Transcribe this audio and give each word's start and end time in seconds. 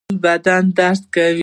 زما 0.07 0.11
ټوله 0.13 0.21
بدن 0.25 0.63
درد 0.77 1.01
کوي 1.13 1.39